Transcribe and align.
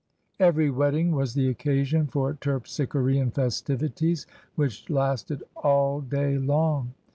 Every 0.39 0.71
wedding 0.71 1.11
was 1.11 1.35
the 1.35 1.47
occasion 1.47 2.07
for 2.07 2.33
terpsichorean 2.33 3.29
festivities 3.35 4.25
which 4.55 4.89
lasted 4.89 5.43
all 5.55 6.01
day 6.01 6.39
long. 6.39 6.95